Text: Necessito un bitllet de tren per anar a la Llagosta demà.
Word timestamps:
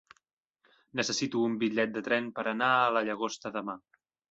Necessito 1.01 1.43
un 1.49 1.59
bitllet 1.65 1.95
de 1.99 2.03
tren 2.09 2.33
per 2.41 2.47
anar 2.55 2.73
a 2.81 2.91
la 2.97 3.07
Llagosta 3.11 3.55
demà. 3.61 3.81